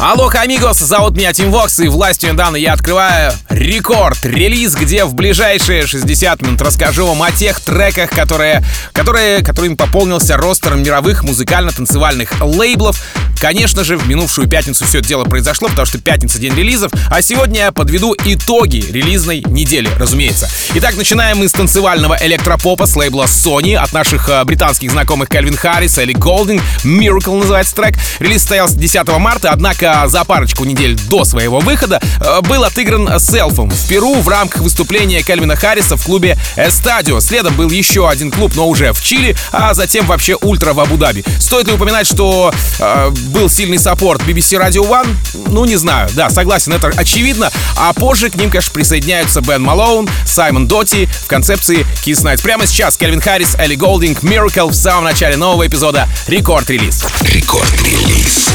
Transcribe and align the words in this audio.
Алло, 0.00 0.30
амигос, 0.32 0.78
зовут 0.78 1.16
меня 1.16 1.32
Тим 1.32 1.50
Вокс, 1.50 1.80
и 1.80 1.88
властью 1.88 2.32
недавно 2.32 2.56
я 2.56 2.74
открываю 2.74 3.32
рекорд, 3.48 4.24
релиз, 4.24 4.76
где 4.76 5.04
в 5.04 5.14
ближайшие 5.14 5.88
60 5.88 6.40
минут 6.42 6.62
расскажу 6.62 7.04
вам 7.04 7.20
о 7.20 7.32
тех 7.32 7.58
треках, 7.58 8.10
которые, 8.10 8.62
которые, 8.92 9.42
которыми 9.42 9.74
пополнился 9.74 10.36
ростер 10.36 10.76
мировых 10.76 11.24
музыкально-танцевальных 11.24 12.40
лейблов. 12.40 13.02
Конечно 13.40 13.84
же, 13.84 13.96
в 13.96 14.08
минувшую 14.08 14.48
пятницу 14.48 14.84
все 14.84 14.98
это 14.98 15.08
дело 15.08 15.24
произошло, 15.24 15.68
потому 15.68 15.86
что 15.86 15.98
пятница 15.98 16.38
день 16.38 16.54
релизов, 16.54 16.92
а 17.10 17.20
сегодня 17.20 17.60
я 17.60 17.72
подведу 17.72 18.14
итоги 18.24 18.84
релизной 18.90 19.44
недели, 19.46 19.88
разумеется. 19.98 20.48
Итак, 20.74 20.96
начинаем 20.96 21.38
мы 21.38 21.48
с 21.48 21.52
танцевального 21.52 22.16
электропопа 22.20 22.86
с 22.86 22.94
лейбла 22.94 23.24
Sony 23.24 23.74
от 23.74 23.92
наших 23.92 24.28
э, 24.28 24.44
британских 24.44 24.90
знакомых 24.90 25.28
Кельвин 25.28 25.56
Харрис, 25.56 25.98
Элли 25.98 26.14
Голдинг, 26.14 26.62
Miracle 26.84 27.38
называется 27.38 27.76
трек. 27.76 27.94
Релиз 28.18 28.40
состоялся 28.40 28.74
10 28.74 29.06
марта, 29.18 29.50
однако 29.50 29.87
за 30.06 30.24
парочку 30.24 30.64
недель 30.64 30.98
до 31.08 31.24
своего 31.24 31.60
выхода 31.60 32.00
э, 32.20 32.40
был 32.42 32.64
отыгран 32.64 33.18
селфом 33.18 33.70
в 33.70 33.88
Перу 33.88 34.14
в 34.20 34.28
рамках 34.28 34.62
выступления 34.62 35.22
Кельвина 35.22 35.56
Харриса 35.56 35.96
в 35.96 36.04
клубе 36.04 36.38
Эстадио. 36.56 37.20
Следом 37.20 37.54
был 37.54 37.70
еще 37.70 38.08
один 38.08 38.30
клуб, 38.30 38.52
но 38.54 38.68
уже 38.68 38.92
в 38.92 39.02
Чили, 39.02 39.36
а 39.52 39.74
затем 39.74 40.06
вообще 40.06 40.36
ультра 40.40 40.72
в 40.72 40.80
Абу-Даби. 40.80 41.24
Стоит 41.40 41.68
ли 41.68 41.74
упоминать, 41.74 42.06
что 42.06 42.52
э, 42.78 43.10
был 43.30 43.48
сильный 43.48 43.78
support 43.78 44.22
BBC 44.22 44.60
Radio 44.60 44.88
One? 44.88 45.08
Ну, 45.48 45.64
не 45.64 45.76
знаю. 45.76 46.08
Да, 46.14 46.30
согласен, 46.30 46.72
это 46.72 46.88
очевидно. 46.88 47.50
А 47.76 47.92
позже 47.92 48.30
к 48.30 48.34
ним, 48.34 48.50
конечно, 48.50 48.72
присоединяются 48.72 49.40
Бен 49.40 49.62
Малоун, 49.62 50.08
Саймон 50.26 50.66
Доти, 50.66 51.26
концепции 51.26 51.86
Kiss 52.04 52.22
Nights. 52.24 52.42
Прямо 52.42 52.66
сейчас 52.66 52.96
Кельвин 52.96 53.20
Харрис, 53.20 53.54
Элли 53.58 53.74
Голдинг, 53.74 54.22
Miracle 54.22 54.70
в 54.70 54.74
самом 54.74 55.04
начале 55.04 55.36
нового 55.36 55.66
эпизода 55.66 56.08
Рекорд-релиз. 56.26 57.04
Рекорд-релиз. 57.22 58.48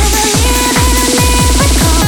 I 1.63 1.67
call 1.79 2.02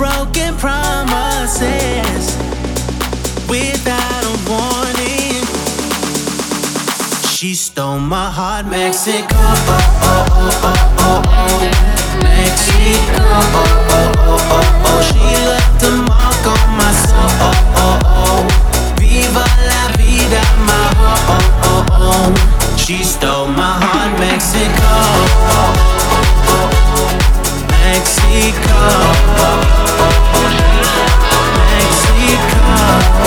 broken 0.00 0.56
promises 0.56 2.24
without 3.50 4.24
a 4.24 4.36
warning. 4.48 5.44
She 7.28 7.54
stole 7.54 7.98
my 7.98 8.30
heart, 8.30 8.64
Mexico. 8.64 9.36
Oh, 9.36 10.24
oh, 10.40 10.80
oh, 11.04 11.20
Mexico. 12.24 13.26
She 15.04 15.20
left 15.52 15.82
a 15.82 15.90
mark 16.08 16.44
on 16.48 16.64
my 16.80 16.92
soul. 17.04 17.52
Viva 18.96 19.44
la 19.68 19.82
vida, 19.98 20.42
my 20.64 20.84
home. 21.92 22.36
She 22.78 23.04
stole 23.04 23.48
my 23.48 23.76
heart, 23.84 24.18
Mexico. 24.18 26.00
Mexico. 27.90 28.70
Mexico. 31.72 33.19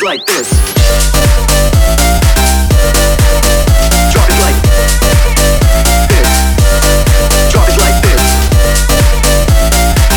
it 0.00 0.04
like 0.04 0.24
this. 0.26 0.48
Drop 4.12 4.28
it 4.28 4.40
like 4.40 4.62
this. 4.62 5.00
Drop 7.50 7.68
it 7.68 7.76
like 7.78 8.02
this. 8.02 8.22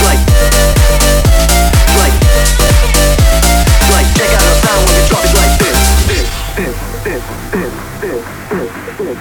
Like, 0.03 0.21
like, 1.99 2.15
like. 3.89 4.07
Check 4.15 4.31
out 4.31 4.43
our 4.45 4.55
sound 4.61 4.85
when 4.87 4.95
we 4.99 5.07
drop 5.09 5.25
it 5.25 5.33
like 5.35 5.57
this. 5.59 5.79
This, 6.07 6.27
this, 6.55 6.75
this, 7.03 7.23
this, 7.51 7.73
this, 8.01 8.21
this, 8.49 8.69
this, 8.99 9.17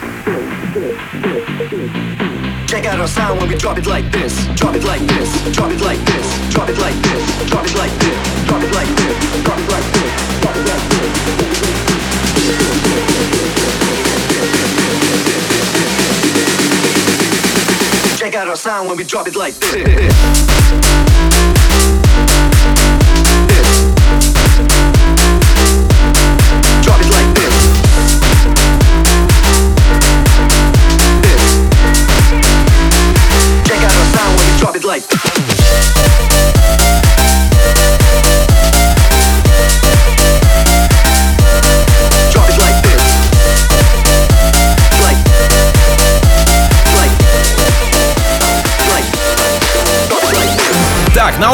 this, 0.75 0.97
this, 1.23 1.47
this. 1.71 2.71
Check 2.71 2.85
out 2.87 3.01
our 3.01 3.09
sound 3.09 3.41
when 3.41 3.49
we 3.49 3.57
drop 3.57 3.79
it 3.79 3.87
like 3.87 4.11
this. 4.13 4.52
drop 19.05 19.27
it 19.27 19.37
like 19.37 19.55
this. 19.55 21.12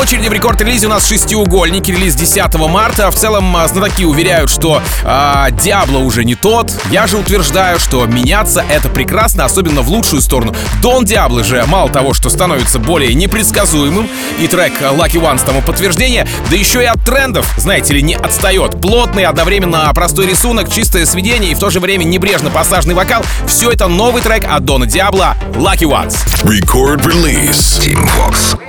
очереди 0.09 0.29
в 0.29 0.33
рекорд-релизе 0.33 0.87
у 0.87 0.89
нас 0.89 1.07
шестиугольники, 1.07 1.91
релиз 1.91 2.15
10 2.15 2.55
марта. 2.67 3.11
В 3.11 3.15
целом, 3.15 3.55
а, 3.55 3.69
знатоки 3.69 4.05
уверяют, 4.05 4.49
что 4.49 4.81
э, 5.05 5.97
уже 5.99 6.25
не 6.25 6.35
тот. 6.35 6.73
Я 6.91 7.07
же 7.07 7.19
утверждаю, 7.19 7.79
что 7.79 8.07
меняться 8.07 8.65
это 8.71 8.89
прекрасно, 8.89 9.45
особенно 9.45 9.83
в 9.83 9.91
лучшую 9.91 10.23
сторону. 10.23 10.57
Дон 10.81 11.05
Диабло 11.05 11.45
же 11.45 11.63
мало 11.67 11.91
того, 11.91 12.15
что 12.15 12.31
становится 12.31 12.79
более 12.79 13.13
непредсказуемым, 13.13 14.09
и 14.41 14.47
трек 14.49 14.81
Lucky 14.81 15.21
Ones 15.21 15.45
тому 15.45 15.61
подтверждение, 15.61 16.27
да 16.49 16.57
еще 16.57 16.83
и 16.83 16.87
от 16.87 17.05
трендов, 17.05 17.47
знаете 17.59 17.93
ли, 17.93 18.01
не 18.01 18.15
отстает. 18.15 18.81
Плотный, 18.81 19.27
одновременно 19.27 19.93
простой 19.93 20.27
рисунок, 20.27 20.73
чистое 20.73 21.05
сведение 21.05 21.53
и 21.53 21.55
в 21.55 21.59
то 21.59 21.69
же 21.69 21.81
время 21.81 22.05
небрежно 22.05 22.49
посаженный 22.49 22.95
вокал. 22.95 23.23
Все 23.47 23.71
это 23.71 23.89
новый 23.89 24.23
трек 24.23 24.47
от 24.49 24.65
Дона 24.65 24.87
Диабло 24.87 25.37
Lucky 25.53 25.85
Ones. 25.85 26.17
Record 26.45 27.03
release. 27.05 27.79
Team 27.79 28.09
Fox. 28.17 28.68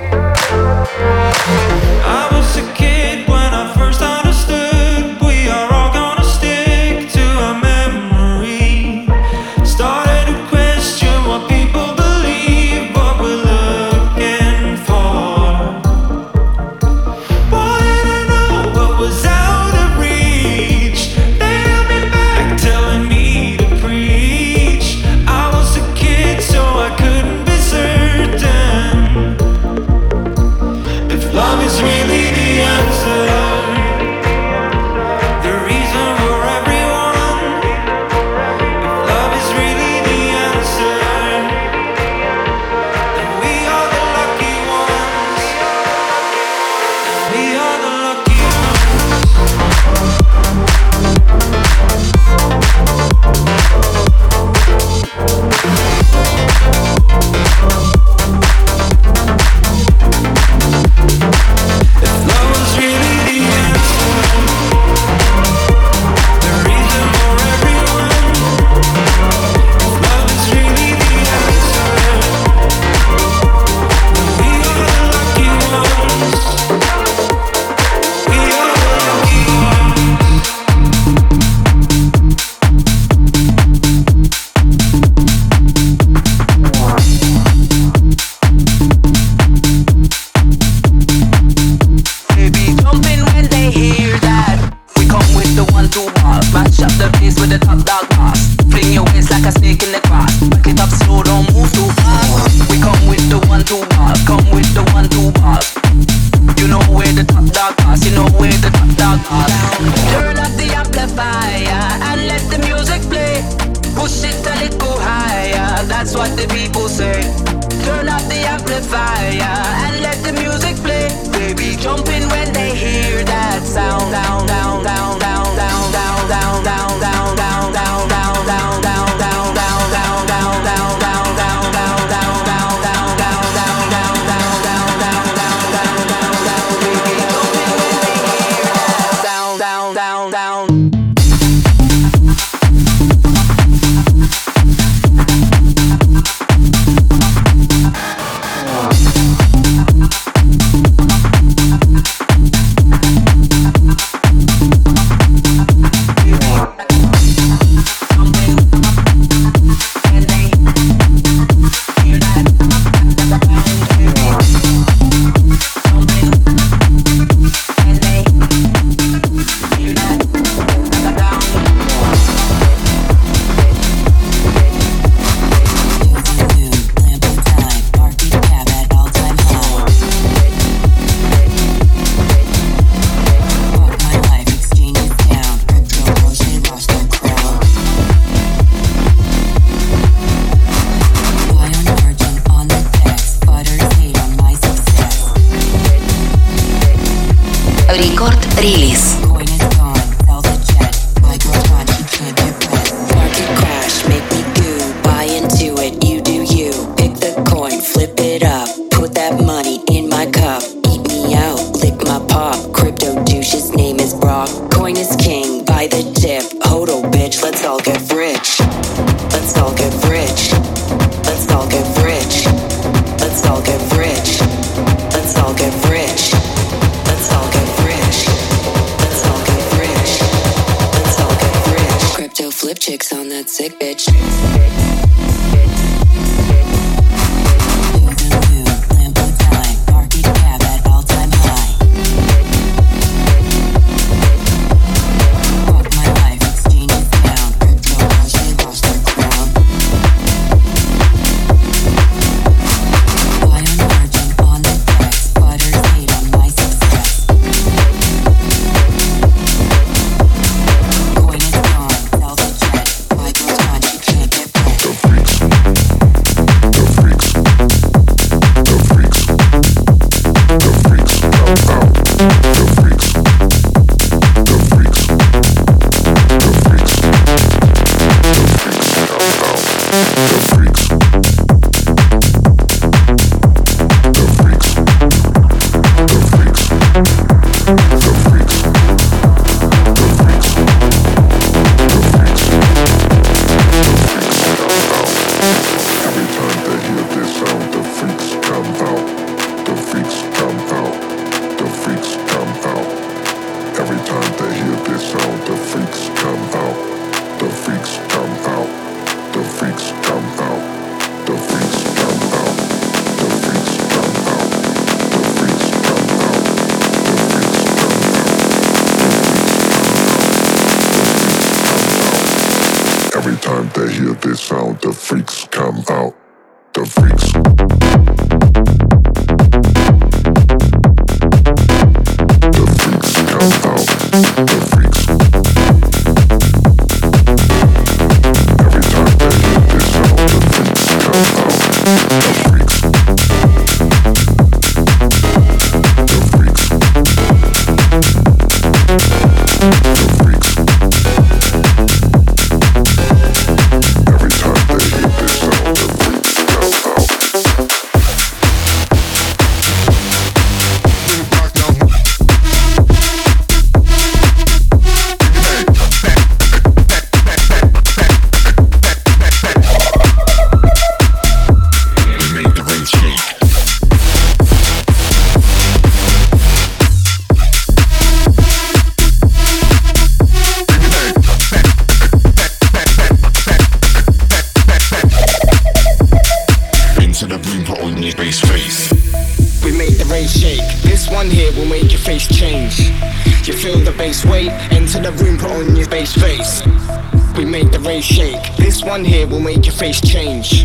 one 398.90 399.04
here 399.04 399.24
will 399.28 399.38
make 399.38 399.64
your 399.64 399.74
face 399.74 400.00
change. 400.00 400.64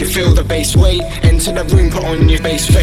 You 0.00 0.06
feel 0.06 0.32
the 0.32 0.42
base 0.42 0.74
weight, 0.74 1.02
enter 1.22 1.52
the 1.52 1.64
room, 1.76 1.90
put 1.90 2.02
on 2.02 2.26
your 2.26 2.40
bass 2.40 2.66
face. 2.66 2.77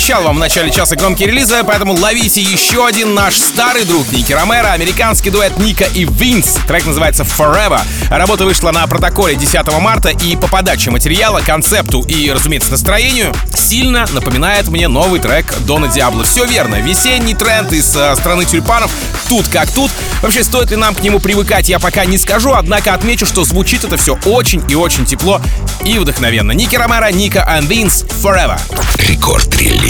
обещал 0.00 0.22
вам 0.22 0.36
в 0.36 0.38
начале 0.38 0.70
часа 0.70 0.96
громкие 0.96 1.28
релизы, 1.28 1.62
поэтому 1.62 1.92
ловите 1.92 2.40
еще 2.40 2.86
один 2.86 3.12
наш 3.12 3.34
старый 3.34 3.84
друг 3.84 4.10
Ники 4.12 4.32
Ромеро, 4.32 4.68
американский 4.68 5.28
дуэт 5.28 5.58
Ника 5.58 5.84
и 5.84 6.06
Винс. 6.06 6.56
Трек 6.66 6.86
называется 6.86 7.22
Forever. 7.22 7.82
Работа 8.08 8.46
вышла 8.46 8.70
на 8.70 8.86
протоколе 8.86 9.34
10 9.34 9.70
марта, 9.78 10.08
и 10.08 10.36
по 10.36 10.48
подаче 10.48 10.90
материала, 10.90 11.40
концепту 11.40 12.00
и, 12.00 12.30
разумеется, 12.30 12.70
настроению 12.70 13.34
сильно 13.54 14.06
напоминает 14.12 14.68
мне 14.68 14.88
новый 14.88 15.20
трек 15.20 15.54
Дона 15.66 15.86
Диабло. 15.86 16.24
Все 16.24 16.46
верно, 16.46 16.76
весенний 16.76 17.34
тренд 17.34 17.70
из 17.70 17.94
э, 17.94 18.16
страны 18.16 18.46
тюльпанов 18.46 18.90
тут 19.28 19.48
как 19.48 19.70
тут. 19.70 19.90
Вообще, 20.22 20.42
стоит 20.42 20.70
ли 20.70 20.76
нам 20.76 20.94
к 20.94 21.02
нему 21.02 21.20
привыкать, 21.20 21.68
я 21.68 21.78
пока 21.78 22.06
не 22.06 22.16
скажу, 22.16 22.54
однако 22.54 22.94
отмечу, 22.94 23.26
что 23.26 23.44
звучит 23.44 23.84
это 23.84 23.98
все 23.98 24.18
очень 24.24 24.64
и 24.66 24.74
очень 24.74 25.04
тепло 25.04 25.42
и 25.84 25.98
вдохновенно. 25.98 26.52
Ники 26.52 26.76
Ромеро, 26.76 27.12
Ника 27.12 27.46
and 27.48 27.66
Винс 27.66 28.04
Forever. 28.22 28.58
Рекорд 28.96 29.54
релиз. 29.56 29.89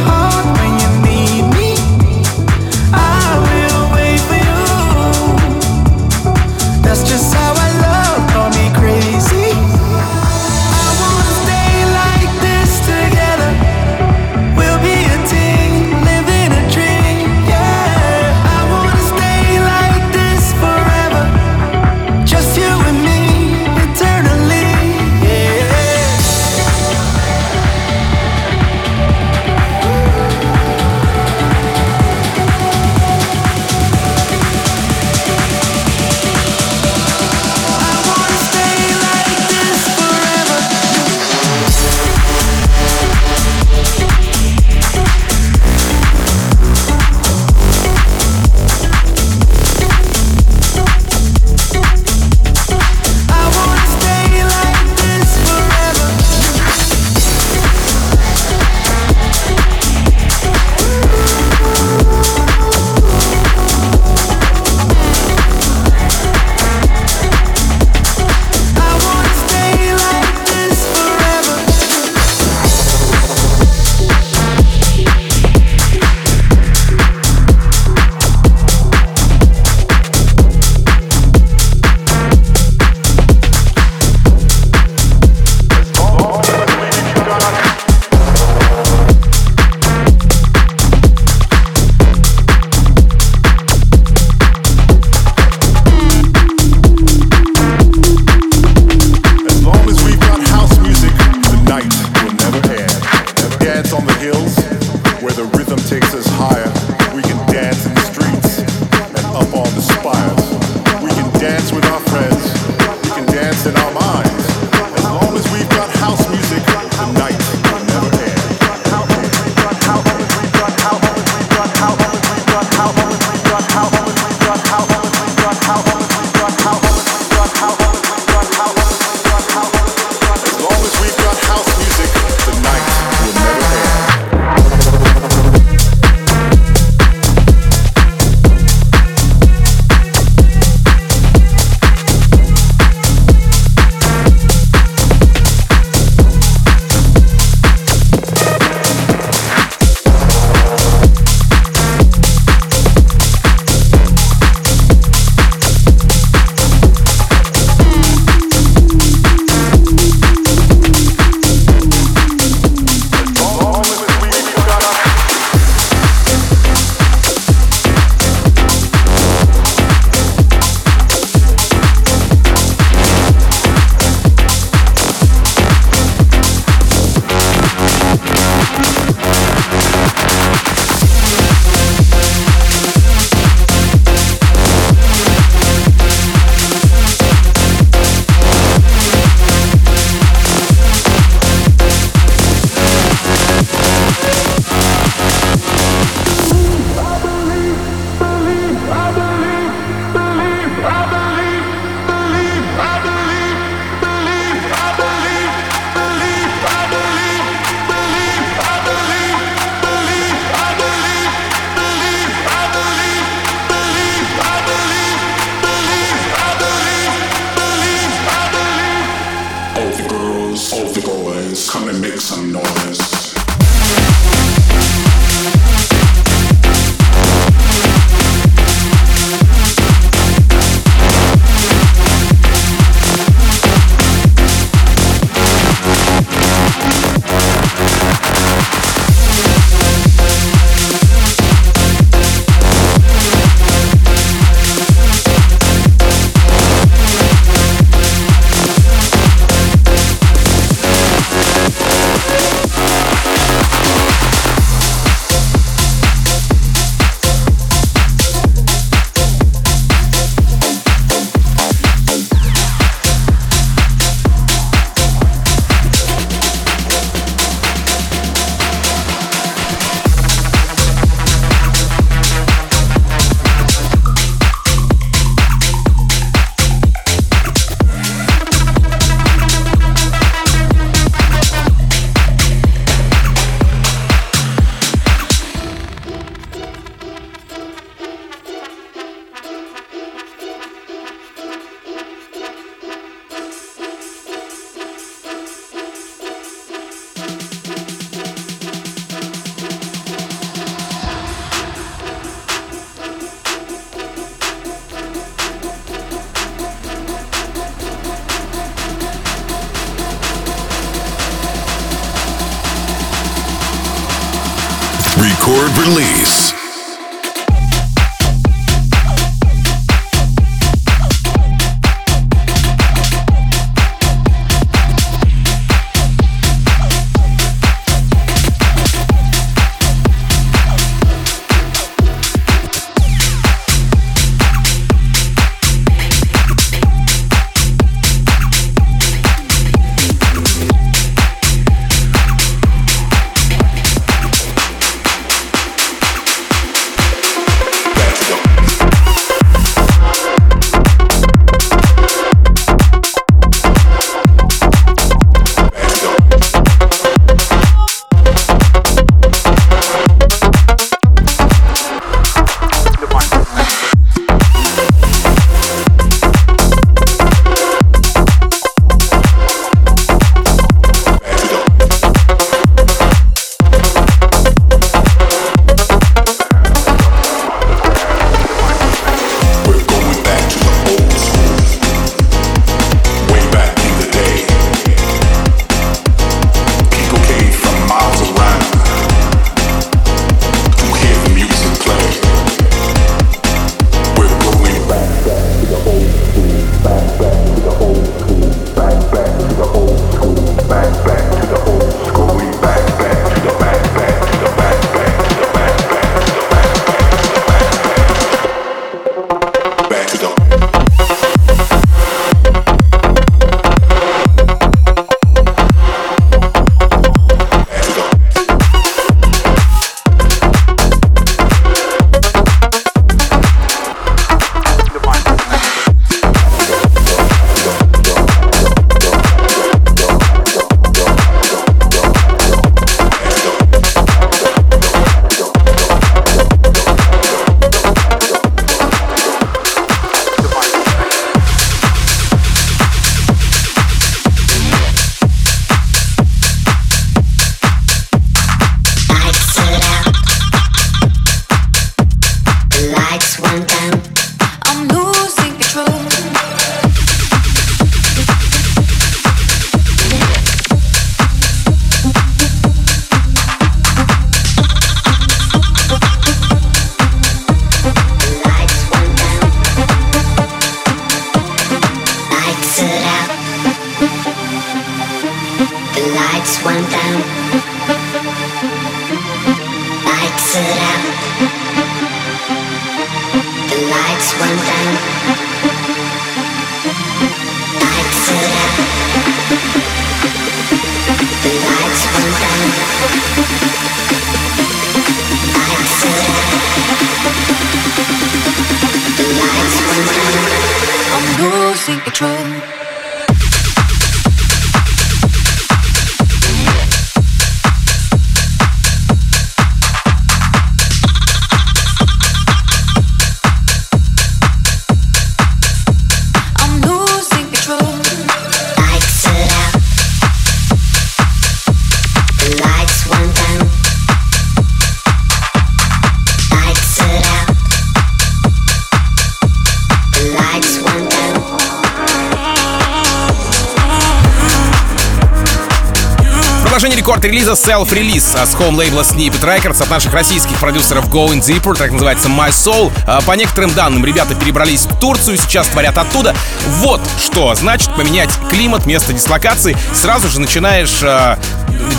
Это 537.51 537.59
селф-релиз 537.59 538.33
с 538.33 538.55
хоум-лейбла 538.55 539.01
Snippet 539.01 539.41
Records 539.41 539.83
от 539.83 539.89
наших 539.89 540.13
российских 540.13 540.55
продюсеров 540.55 541.09
Going 541.09 541.41
Deeper. 541.41 541.75
Так 541.75 541.91
называется 541.91 542.29
My 542.29 542.47
Soul. 542.47 542.93
А, 543.05 543.19
по 543.19 543.33
некоторым 543.33 543.73
данным, 543.73 544.05
ребята 544.05 544.35
перебрались 544.35 544.85
в 544.85 544.97
Турцию, 545.01 545.35
сейчас 545.35 545.67
творят 545.67 545.97
оттуда. 545.97 546.33
Вот 546.77 547.01
что 547.19 547.53
значит 547.53 547.93
поменять 547.93 548.29
климат, 548.49 548.85
место 548.85 549.11
дислокации. 549.11 549.75
Сразу 549.93 550.29
же 550.29 550.39
начинаешь 550.39 550.99
э, 551.01 551.35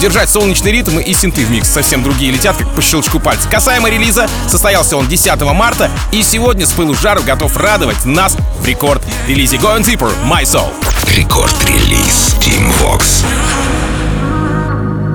держать 0.00 0.30
солнечный 0.30 0.72
ритм 0.72 0.98
и 0.98 1.12
синты 1.12 1.44
в 1.44 1.50
микс. 1.50 1.68
Совсем 1.68 2.02
другие 2.02 2.32
летят, 2.32 2.56
как 2.56 2.74
по 2.74 2.80
щелчку 2.80 3.20
пальца. 3.20 3.46
Касаемо 3.50 3.90
релиза, 3.90 4.30
состоялся 4.48 4.96
он 4.96 5.06
10 5.06 5.38
марта. 5.52 5.90
И 6.12 6.22
сегодня 6.22 6.66
с 6.66 6.72
пылу 6.72 6.94
жару 6.94 7.22
готов 7.24 7.54
радовать 7.58 8.06
нас 8.06 8.38
в 8.58 8.64
рекорд-релизе 8.64 9.58
Going 9.58 9.82
Deeper 9.82 10.10
My 10.24 10.44
Soul. 10.44 10.72
Рекорд-релиз 11.14 12.36
Team 12.40 12.72
Vox. 12.80 13.22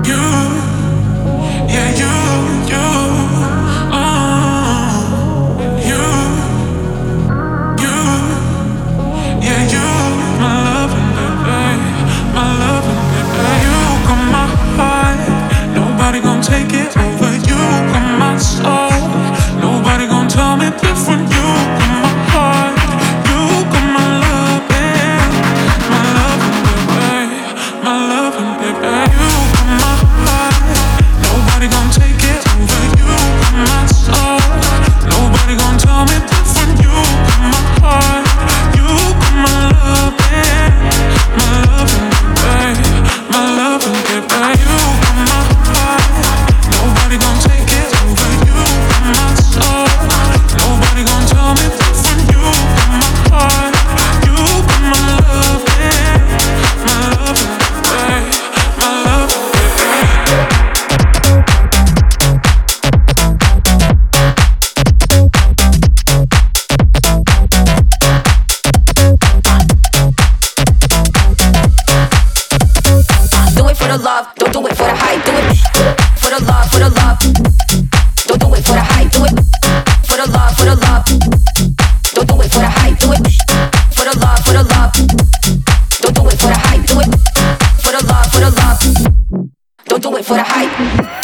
you, 0.08 0.14
yeah, 1.68 1.98
you. 1.98 2.07
do 90.10 90.16
it 90.16 90.24
for 90.24 90.34
the 90.34 90.42
hype. 90.42 91.17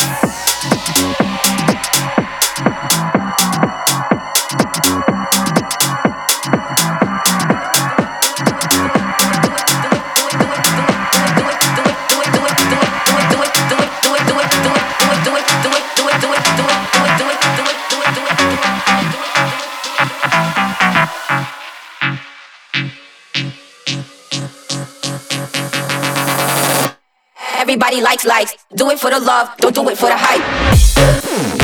do 28.84 28.90
it 28.90 29.00
for 29.00 29.10
the 29.10 29.20
love, 29.20 29.56
don't 29.56 29.74
do 29.74 29.88
it 29.88 29.96
for 29.96 30.08
the 30.08 30.16
hype. 30.16 31.63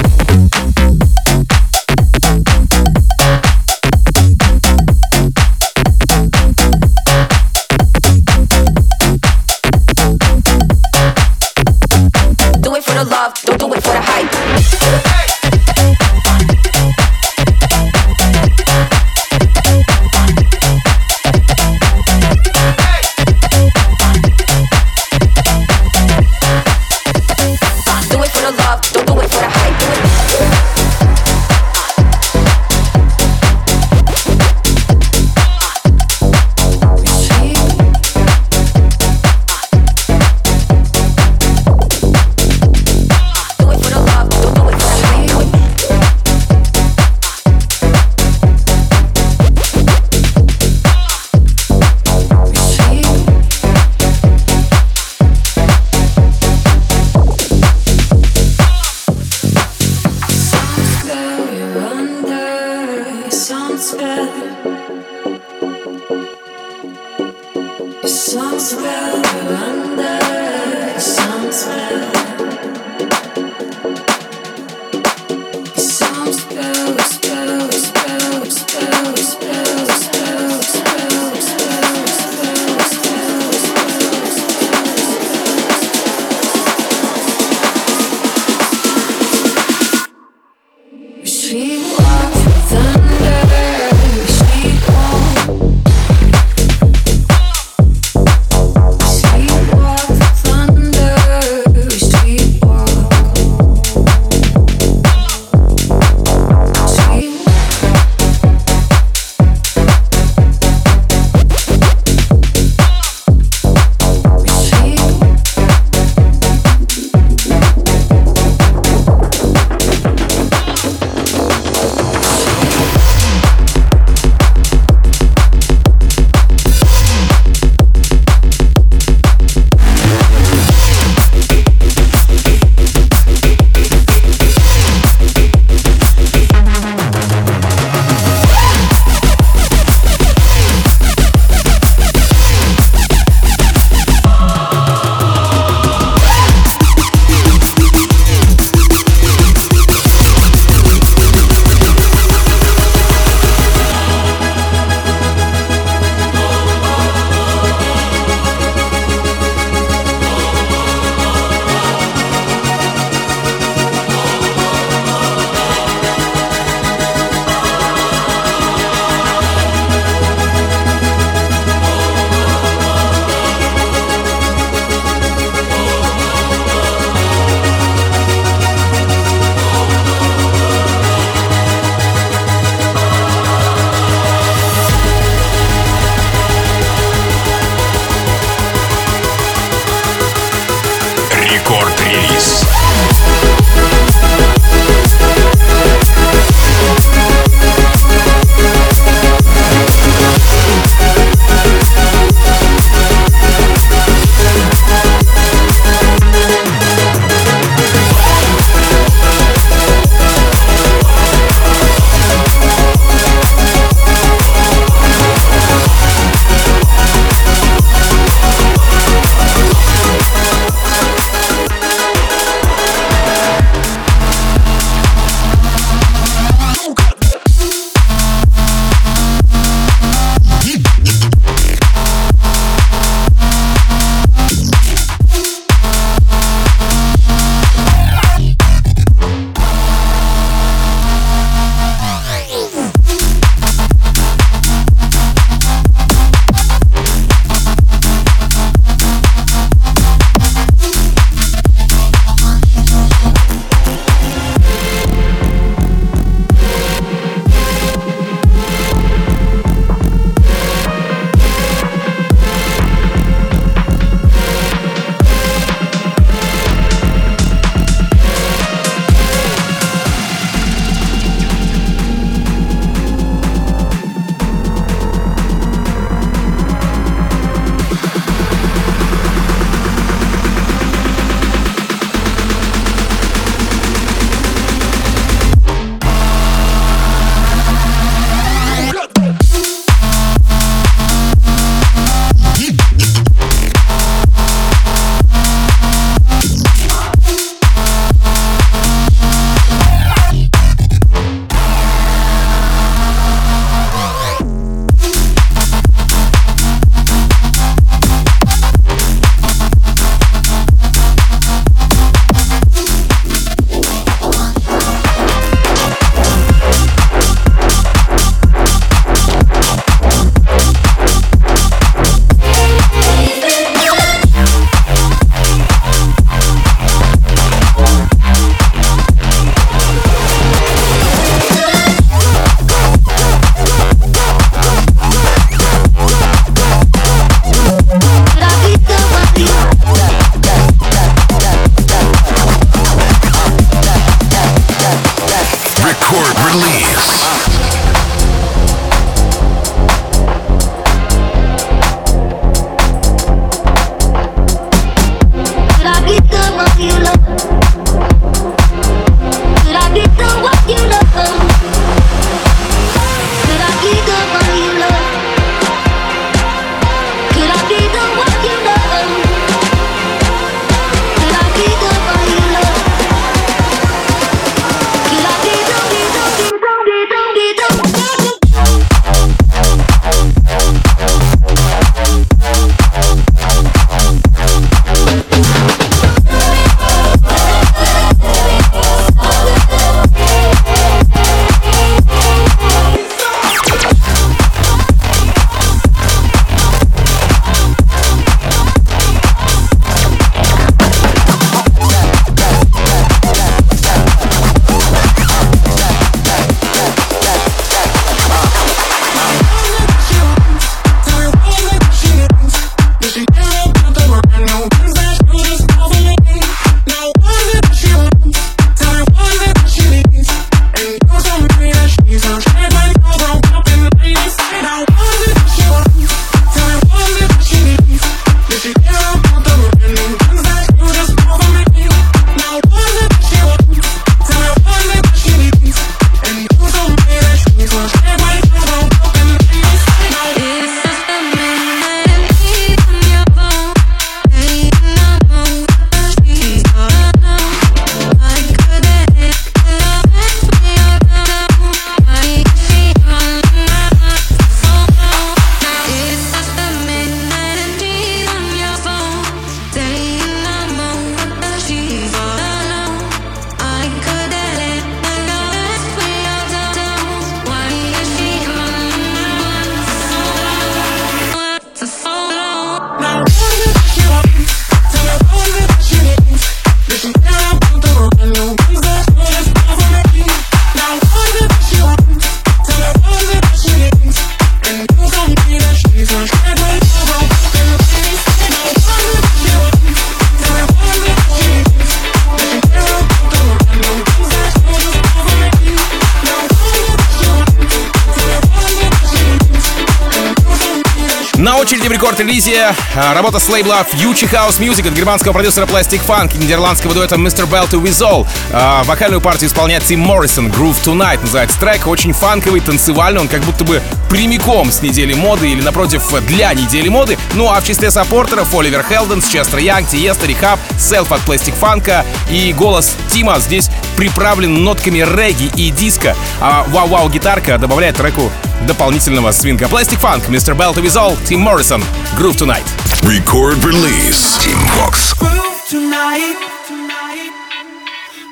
Работа 502.95 503.39
с 503.39 503.49
лейбла 503.49 503.87
Future 503.93 504.31
House 504.31 504.59
Music 504.59 504.89
от 504.89 504.95
германского 504.95 505.33
продюсера 505.33 505.67
Plastic 505.67 506.01
Funk 506.07 506.35
и 506.35 506.39
нидерландского 506.39 506.95
дуэта 506.95 507.17
Mr. 507.17 507.49
Bell 507.49 507.69
to 507.71 507.83
Wizall. 507.83 508.27
А, 508.53 508.83
Вокальную 508.85 509.21
партию 509.21 509.49
исполняет 509.49 509.85
Тим 509.85 510.01
Моррисон. 510.01 510.49
Groove 510.49 510.77
Tonight 510.85 511.21
называется 511.23 511.59
трек. 511.59 511.87
Очень 511.87 512.13
фанковый, 512.13 512.61
танцевальный. 512.61 513.21
Он 513.21 513.29
как 513.29 513.43
будто 513.43 513.65
бы 513.65 513.83
прямиком 514.09 514.73
с 514.73 514.83
недели 514.83 515.15
моды 515.15 515.51
или, 515.51 515.63
напротив, 515.63 516.03
для 516.27 516.53
недели 516.53 516.89
моды. 516.89 517.17
Ну 517.35 517.49
а 517.49 517.61
в 517.61 517.65
числе 517.65 517.91
саппортеров 517.91 518.53
Оливер 518.55 518.83
Хелденс, 518.83 519.29
Честер 519.29 519.59
Янг, 519.59 519.89
Тиеста, 519.89 520.27
Рихаб, 520.27 520.59
Селф 520.79 521.13
от 521.13 521.21
Plastic 521.21 521.55
Funk 521.61 522.05
и 522.31 522.53
голос 522.53 522.97
Тима 523.09 523.39
здесь 523.39 523.71
приправлен 523.97 524.65
нотками 524.65 524.99
регги 524.99 525.51
и 525.57 525.71
диска. 525.71 526.17
А 526.41 526.65
вау-вау 526.69 527.09
гитарка 527.09 527.59
добавляет 527.59 527.97
треку 527.97 528.31
дополнительного 528.67 529.31
свинга. 529.33 529.67
Plastic 529.67 530.01
Funk, 530.01 530.29
Mr. 530.29 530.57
Bell 530.57 530.75
to 530.75 530.83
Wizall, 530.83 531.17
Тим 531.27 531.41
Моррисон, 531.41 531.85
Groove 532.19 532.37
Tonight. 532.37 532.80
Record 533.05 533.65
Release. 533.65 534.45
Team 534.45 534.57
Vox. 534.77 535.15
groove 535.15 535.63
tonight. 535.69 536.37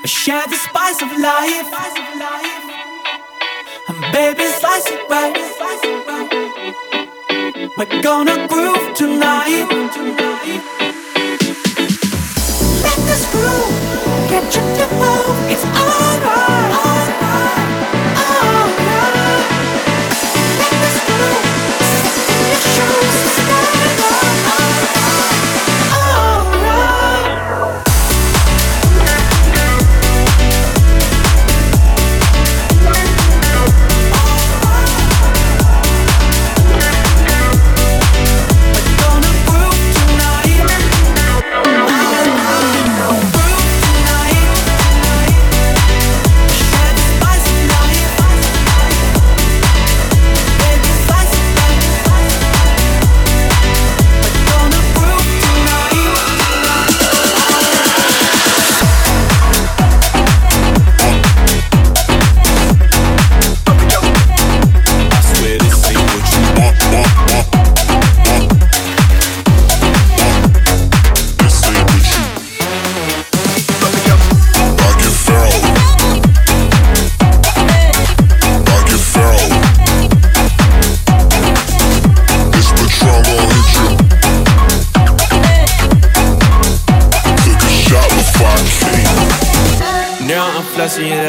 I 0.02 0.06
share 0.06 0.46
the 0.46 0.56
spice 0.56 1.02
of 1.02 1.10
life. 1.18 1.72
And 3.88 4.00
baby, 4.12 4.44
slice 4.60 4.86
it 4.86 5.08
right. 5.08 5.34
We're 7.76 8.02
gonna 8.02 8.46
groove 8.48 8.94
tonight. 8.94 9.68
Let 12.84 12.98
this 13.08 13.24
groove 13.32 13.74
get 14.28 14.44
you 14.54 14.62
to 14.78 14.86
move. 15.00 15.36
It's 15.50 15.64
alright. 15.64 16.22
Alright. 16.22 16.87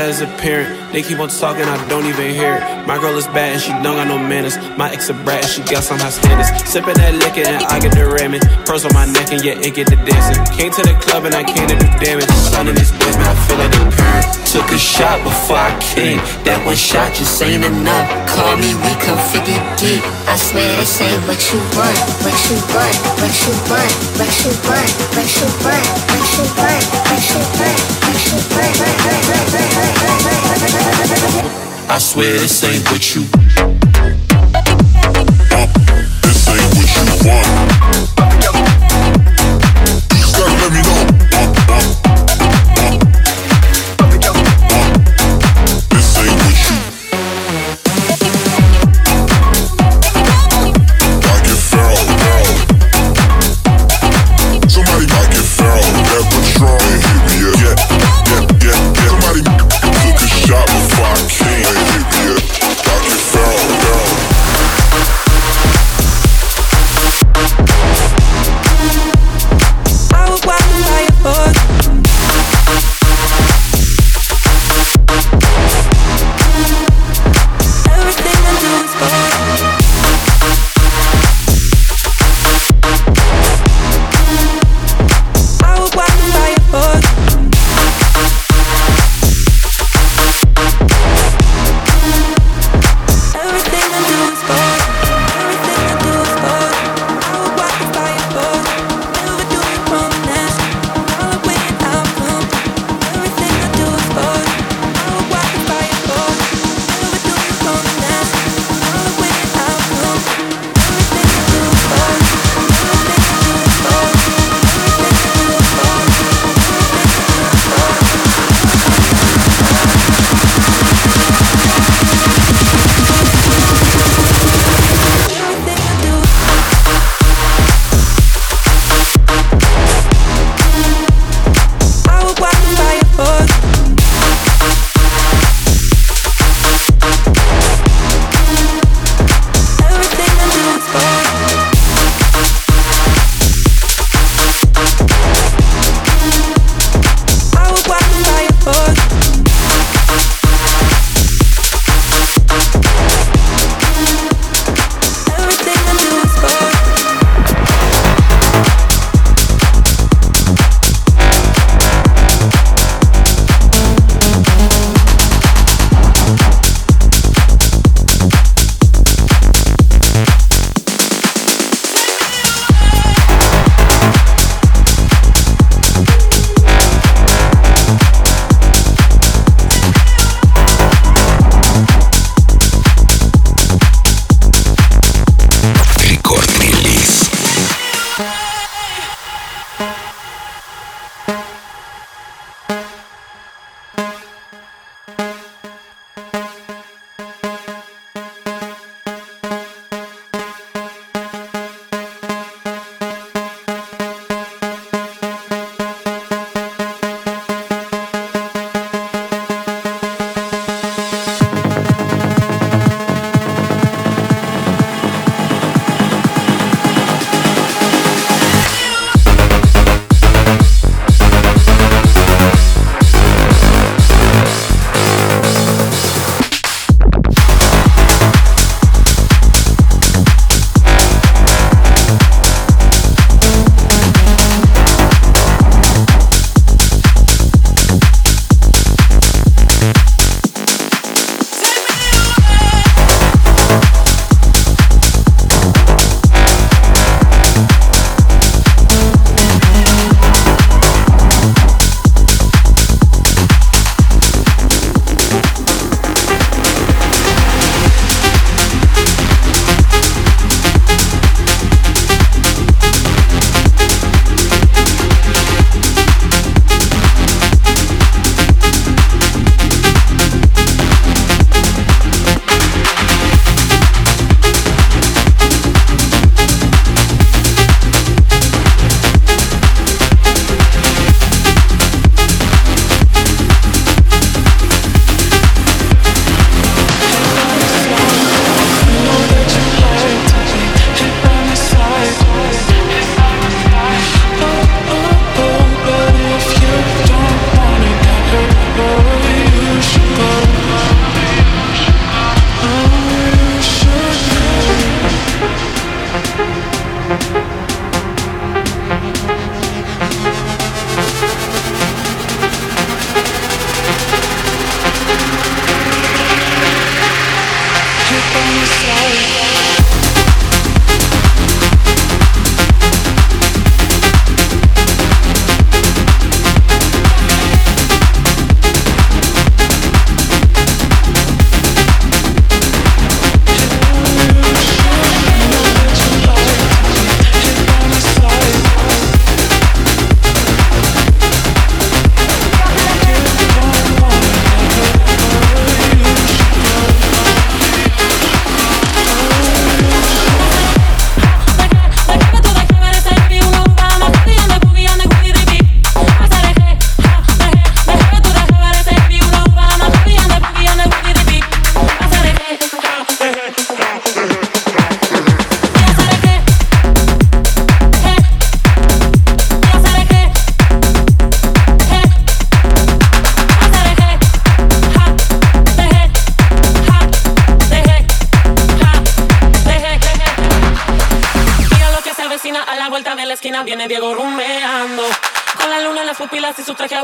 As 0.10 0.26
a 0.26 0.32
parent. 0.42 0.74
They 0.90 1.06
keep 1.06 1.22
on 1.22 1.30
talking, 1.30 1.70
I 1.70 1.78
don't 1.86 2.10
even 2.10 2.34
hear 2.34 2.58
it. 2.58 2.64
My 2.90 2.98
girl 2.98 3.14
is 3.14 3.30
bad 3.30 3.54
and 3.54 3.62
she 3.62 3.70
don't 3.86 3.94
got 3.94 4.10
no 4.10 4.18
manners. 4.18 4.58
My 4.74 4.90
ex 4.90 5.06
a 5.06 5.14
brat 5.14 5.46
and 5.46 5.52
she 5.54 5.62
got 5.70 5.86
some 5.86 6.02
high 6.02 6.10
standards. 6.10 6.50
Sipping 6.66 6.98
that 6.98 7.14
liquor 7.14 7.46
and 7.46 7.62
I 7.70 7.78
get 7.78 7.94
the 7.94 8.10
ramming. 8.10 8.42
Purse 8.66 8.90
on 8.90 8.94
my 8.98 9.06
neck 9.06 9.30
and 9.30 9.46
yeah, 9.46 9.62
it 9.62 9.78
get 9.78 9.86
the 9.86 10.02
dancing. 10.02 10.42
Came 10.58 10.74
to 10.74 10.82
the 10.82 10.98
club 10.98 11.30
and 11.30 11.38
I 11.38 11.46
came 11.46 11.62
to 11.70 11.78
do 11.78 11.86
damage. 12.02 12.26
In 12.26 12.74
this 12.74 12.90
bitch, 12.90 13.16
man, 13.22 13.30
I 13.30 13.38
feel 13.46 13.62
like 13.62 13.70
a 13.70 13.86
parent. 13.86 14.26
Took 14.50 14.66
a 14.74 14.82
shot 14.82 15.22
before 15.22 15.62
I 15.62 15.78
came. 15.78 16.18
That 16.42 16.58
one 16.66 16.74
shot 16.74 17.14
just 17.14 17.38
ain't 17.46 17.62
enough. 17.62 18.10
Call 18.34 18.58
me, 18.58 18.74
we 18.82 18.92
come 19.06 19.22
50 19.30 19.46
deep. 19.78 20.02
I 20.26 20.34
swear 20.42 20.66
this 20.82 20.98
ain't 21.06 21.22
what 21.30 21.38
you 21.54 21.62
want, 21.78 22.02
what 22.26 22.34
you 22.50 22.58
want, 22.74 22.98
what 23.22 23.30
you 23.46 23.54
want, 23.70 23.94
what 24.18 24.34
you 24.42 24.54
want, 24.58 24.90
what 25.06 25.22
you 25.22 25.22
want, 25.22 25.22
what 25.22 25.30
you 25.38 25.46
want, 25.70 25.86
what 26.10 26.26
you 26.34 26.46
want, 26.58 26.82
what 26.98 27.22
you 27.30 27.42
want. 27.62 27.99
I 31.92 31.98
swear 32.00 32.34
this 32.40 32.64
ain't 32.64 32.84
what 32.90 33.14
you 33.14 33.22
This 36.24 36.48
ain't 36.48 36.74
what 36.76 36.90
you 36.96 37.06
want. 37.28 37.48
You 40.18 40.26
gotta 40.34 40.56
let 40.58 40.72
me 40.74 40.82
know. 40.82 41.29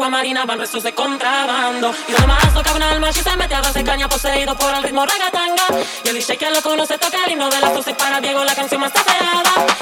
Agua 0.05 0.17
marina 0.17 0.45
van 0.45 0.59
restos 0.59 0.83
de 0.83 0.93
contrabando. 0.93 1.93
Y 2.07 2.11
donde 2.11 2.27
más 2.27 2.53
toca 2.53 2.73
un 2.73 2.83
alma, 2.83 3.09
y 3.09 3.13
se 3.13 3.37
mete 3.37 3.55
a 3.55 3.61
darse 3.61 3.83
caña 3.83 4.07
poseído 4.07 4.55
por 4.55 4.73
el 4.73 4.83
ritmo 4.83 5.05
ragatanga. 5.05 5.63
Y 6.03 6.09
el 6.09 6.15
DJ 6.15 6.37
que 6.37 6.49
lo 6.51 6.61
conoce 6.61 6.97
toca 6.97 7.25
el 7.25 7.31
himno 7.31 7.49
de 7.49 7.59
la 7.59 7.73
pose 7.73 7.93
para 7.95 8.19
Diego 8.21 8.43
la 8.43 8.55
canción 8.55 8.81
más 8.81 8.93
deseada. 8.93 9.74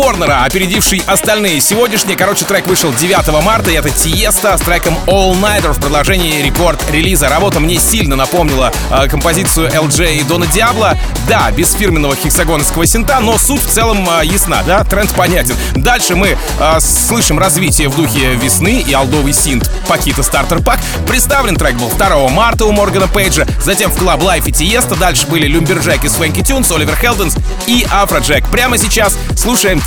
Warner, 0.00 0.46
опередивший 0.46 1.02
остальные 1.06 1.60
сегодняшние. 1.60 2.16
Короче, 2.16 2.46
трек 2.46 2.66
вышел 2.66 2.90
9 2.90 3.44
марта, 3.44 3.70
и 3.70 3.74
это 3.74 3.90
Тиеста 3.90 4.56
с 4.56 4.62
треком 4.62 4.96
All 5.06 5.38
Nighter 5.38 5.74
в 5.74 5.80
продолжении 5.80 6.40
рекорд-релиза. 6.40 7.28
Работа 7.28 7.60
мне 7.60 7.78
сильно 7.78 8.16
напомнила 8.16 8.72
э, 8.90 9.08
композицию 9.08 9.68
LJ 9.68 10.16
и 10.16 10.22
Дона 10.22 10.46
Диабло. 10.46 10.96
Да, 11.28 11.50
без 11.50 11.74
фирменного 11.74 12.16
хексагоновского 12.16 12.86
синта, 12.86 13.20
но 13.20 13.36
суть 13.36 13.62
в 13.62 13.68
целом 13.68 14.08
э, 14.08 14.24
ясна, 14.24 14.62
да? 14.62 14.84
Тренд 14.84 15.12
понятен. 15.12 15.54
Дальше 15.74 16.16
мы 16.16 16.38
э, 16.58 16.80
слышим 16.80 17.38
развитие 17.38 17.90
в 17.90 17.96
духе 17.96 18.36
весны 18.36 18.82
и 18.86 18.94
алдовый 18.94 19.34
синт 19.34 19.70
Пакита 19.86 20.22
Стартер 20.22 20.62
Пак. 20.62 20.80
Представлен 21.06 21.56
трек 21.56 21.74
был 21.74 21.90
2 21.90 22.28
марта 22.30 22.64
у 22.64 22.72
Моргана 22.72 23.06
Пейджа, 23.06 23.46
затем 23.62 23.90
в 23.90 24.02
Club 24.02 24.22
Life 24.22 24.48
и 24.48 24.52
Тиеста. 24.52 24.96
Дальше 24.96 25.26
были 25.26 25.46
Люмберджек 25.46 26.04
и 26.04 26.08
Свенки 26.08 26.42
Тюнс, 26.42 26.70
Оливер 26.70 26.96
Хелденс 26.96 27.34
и 27.66 27.86
Афроджек. 27.90 28.48
Прямо 28.48 28.78
сейчас 28.78 29.18
слушаем 29.36 29.82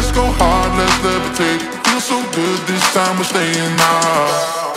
Let's 0.00 0.12
go 0.12 0.24
hard, 0.24 0.78
let's 0.78 0.96
levitate. 1.04 1.60
Feel 1.84 2.00
so 2.00 2.16
good 2.32 2.58
this 2.66 2.82
time, 2.94 3.18
we're 3.18 3.24
staying 3.24 3.76
out. 3.78 4.72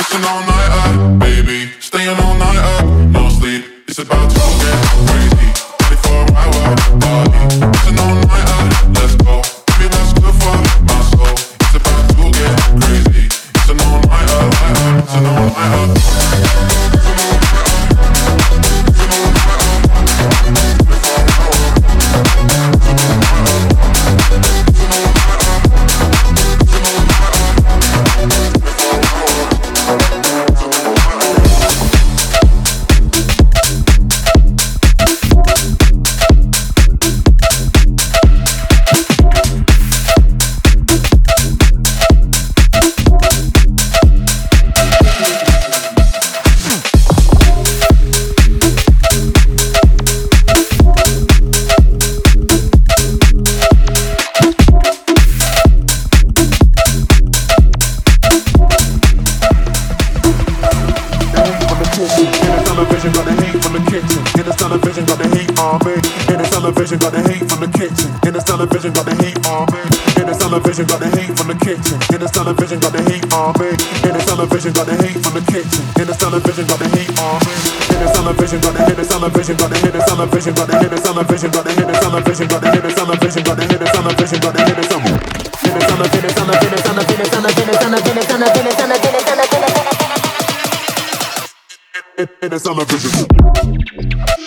It's 0.00 0.14
an 0.14 0.22
all 0.22 0.42
nighter, 0.44 1.16
baby. 1.16 1.72
Staying 1.80 2.14
all 2.20 2.34
night 2.34 2.58
up, 2.58 2.84
no 3.08 3.30
sleep. 3.30 3.64
It's 3.88 3.98
about 3.98 4.28
to 4.28 4.36
get 4.36 4.84
crazy. 5.08 5.48
Ready 5.80 5.96
for 6.04 6.12
a 6.12 6.36
hour 6.36 6.76
party. 7.00 7.77
summer 80.08 80.26
vision, 80.26 80.54
got 80.54 80.66
the 80.68 80.78
hit 80.78 80.90
the 80.90 80.96
summer 80.96 81.24
vision, 81.24 81.50
got 81.50 81.64
the 81.64 81.72
hit 81.72 81.86
the 81.86 81.94
summer 82.00 82.20
vision, 82.24 82.48
got 82.48 82.60
the 82.62 82.70
hit 82.72 82.82
the 82.82 82.90
summer 82.96 83.16
vision, 83.20 83.42
got 83.44 83.56
the 83.56 83.64
hit 83.68 83.78
the 83.78 83.86
summer 83.92 84.12
vision, 84.16 84.40
got 84.40 84.54
the 84.56 84.64
hit 84.64 84.76
the 84.76 84.84
summer. 84.88 85.12
Hit 85.60 85.72
the 85.76 85.80
summer, 85.84 86.08
hit 86.08 86.22
the 86.24 86.30
summer, 86.32 86.56
hit 86.56 86.70
the 86.72 86.78
summer, 86.80 87.04
hit 87.04 87.18
the 87.18 87.24
summer, 87.28 87.50
hit 87.52 87.68
the 87.68 87.76
summer, 87.76 87.98
hit 87.98 88.08
the 88.08 88.24
summer, 88.28 88.48
hit 88.48 88.64
the 88.64 88.72
summer, 88.72 88.88
hit 88.88 88.88
the 88.88 88.88
summer, 88.88 88.96
hit 88.96 89.12
the 89.18 89.38
summer, 89.38 89.68
hit 92.40 92.50
the 92.50 92.58
summer 92.58 92.84
vision. 92.88 94.37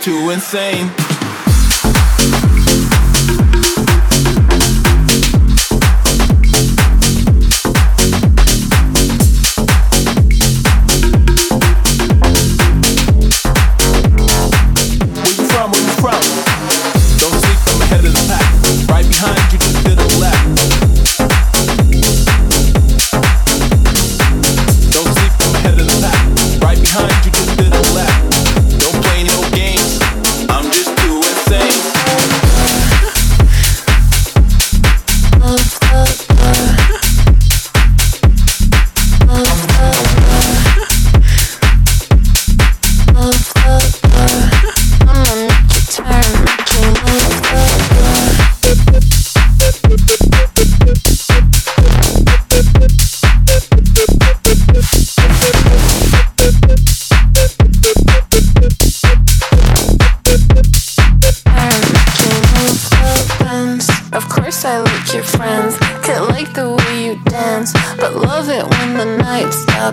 too 0.00 0.30
insane. 0.30 0.97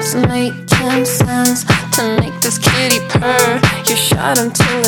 stops 0.02 0.28
making 0.28 1.06
sense 1.06 1.64
to 1.96 2.18
make 2.20 2.34
this 2.42 2.58
kitty 2.58 3.00
purr. 3.08 3.62
You 3.88 3.96
shot 3.96 4.38
him 4.38 4.52
too. 4.52 4.85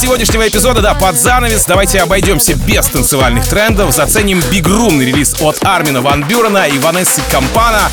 сегодняшнего 0.00 0.48
эпизода, 0.48 0.80
да, 0.80 0.94
под 0.94 1.18
занавес, 1.18 1.66
давайте 1.66 2.00
обойдемся 2.00 2.54
без 2.54 2.86
танцевальных 2.86 3.46
трендов, 3.46 3.92
заценим 3.92 4.40
бигрумный 4.50 5.04
релиз 5.04 5.36
от 5.42 5.58
Армина 5.62 6.00
Ван 6.00 6.24
Бюрена 6.24 6.68
и 6.68 6.78
Ванессы 6.78 7.20
Кампана. 7.30 7.90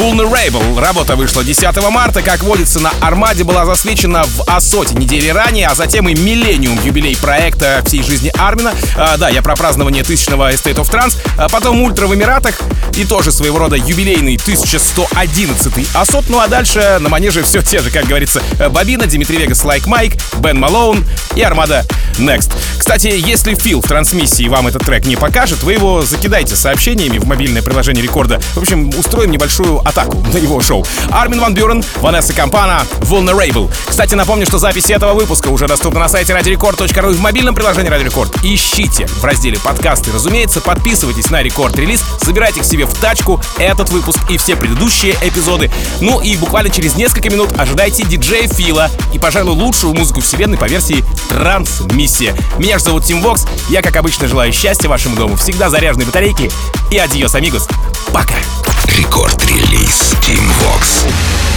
Vulnerable. 0.00 0.80
Работа 0.80 1.14
вышла 1.14 1.44
10 1.44 1.76
марта. 1.90 2.22
Как 2.22 2.42
водится, 2.42 2.80
на 2.80 2.90
Армаде 3.02 3.44
была 3.44 3.66
засвечена 3.66 4.24
в 4.24 4.48
Асоте 4.48 4.94
недели 4.94 5.28
ранее, 5.28 5.66
а 5.66 5.74
затем 5.74 6.08
и 6.08 6.14
миллениум 6.14 6.80
юбилей 6.82 7.18
проекта 7.18 7.82
всей 7.84 8.02
жизни 8.02 8.32
Армина. 8.38 8.72
А, 8.96 9.18
да, 9.18 9.28
я 9.28 9.42
про 9.42 9.54
празднование 9.54 10.02
тысячного 10.02 10.50
Estate 10.52 10.76
of 10.76 10.90
Trans. 10.90 11.18
А 11.36 11.50
потом 11.50 11.82
Ультра 11.82 12.06
в 12.06 12.14
Эмиратах 12.14 12.58
и 12.96 13.04
тоже 13.04 13.30
своего 13.30 13.58
рода 13.58 13.76
юбилейный 13.76 14.36
1111 14.36 15.94
Асот. 15.94 16.30
Ну 16.30 16.40
а 16.40 16.48
дальше 16.48 16.96
на 16.98 17.10
манеже 17.10 17.42
все 17.42 17.60
те 17.60 17.80
же, 17.80 17.90
как 17.90 18.06
говорится, 18.06 18.40
Бабина, 18.70 19.04
Дмитрий 19.04 19.36
Вегас, 19.36 19.62
Like 19.64 19.86
Mike, 19.86 20.14
Бен 20.38 20.58
Малоун 20.58 21.04
и 21.34 21.42
Армада 21.42 21.84
Next. 22.16 22.50
Кстати, 22.78 23.08
если 23.14 23.54
Фил 23.54 23.82
в 23.82 23.86
трансмиссии 23.86 24.48
вам 24.48 24.66
этот 24.66 24.84
трек 24.84 25.04
не 25.04 25.16
покажет, 25.16 25.62
вы 25.62 25.74
его 25.74 26.02
закидайте 26.02 26.56
сообщениями 26.56 27.18
в 27.18 27.26
мобильное 27.26 27.62
приложение 27.62 28.02
рекорда. 28.02 28.40
В 28.54 28.58
общем, 28.58 28.88
устроим 28.98 29.30
небольшую 29.30 29.86
атаку 29.90 30.18
на 30.32 30.38
его 30.38 30.60
шоу. 30.60 30.84
Армин 31.10 31.40
Ван 31.40 31.54
Бюрен, 31.54 31.84
Ванесса 31.96 32.32
Кампана, 32.32 32.82
Vulnerable. 33.00 33.70
Кстати, 33.86 34.14
напомню, 34.14 34.46
что 34.46 34.58
запись 34.58 34.90
этого 34.90 35.14
выпуска 35.14 35.48
уже 35.48 35.66
доступна 35.66 36.00
на 36.00 36.08
сайте 36.08 36.32
radiorecord.ru 36.32 37.12
и 37.12 37.14
в 37.14 37.20
мобильном 37.20 37.54
приложении 37.54 37.90
Radio 37.90 38.06
Record. 38.06 38.38
Ищите 38.42 39.06
в 39.06 39.24
разделе 39.24 39.58
подкасты. 39.58 40.10
Разумеется, 40.12 40.60
подписывайтесь 40.60 41.30
на 41.30 41.42
рекорд 41.42 41.76
релиз, 41.76 42.02
собирайте 42.22 42.60
к 42.60 42.64
себе 42.64 42.86
в 42.86 42.94
тачку 42.94 43.40
этот 43.58 43.90
выпуск 43.90 44.18
и 44.30 44.38
все 44.38 44.56
предыдущие 44.56 45.16
эпизоды. 45.22 45.70
Ну 46.00 46.20
и 46.20 46.36
буквально 46.36 46.70
через 46.70 46.94
несколько 46.94 47.30
минут 47.30 47.50
ожидайте 47.58 48.04
диджея 48.04 48.48
Фила 48.48 48.90
и, 49.12 49.18
пожалуй, 49.18 49.54
лучшую 49.54 49.94
музыку 49.94 50.20
вселенной 50.20 50.58
по 50.58 50.66
версии 50.66 51.04
Трансмиссия. 51.28 52.34
Меня 52.58 52.78
же 52.78 52.84
зовут 52.84 53.04
Тим 53.04 53.20
Вокс. 53.22 53.44
Я, 53.68 53.82
как 53.82 53.96
обычно, 53.96 54.28
желаю 54.28 54.52
счастья 54.52 54.88
вашему 54.88 55.16
дому, 55.16 55.36
всегда 55.36 55.68
заряженной 55.68 56.06
батарейки 56.06 56.50
и 56.90 56.98
адьос, 56.98 57.34
амигос. 57.34 57.68
Пока! 58.12 58.36
Рекорд-релиз 59.00 60.12
Tim 60.20 60.44
Vox. 60.60 61.49